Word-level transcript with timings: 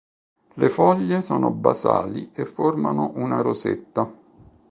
Le 0.55 0.69
foglie 0.69 1.21
sono 1.21 1.51
basali 1.51 2.31
e 2.33 2.45
formano 2.45 3.11
una 3.17 3.41
rosetta. 3.41 4.11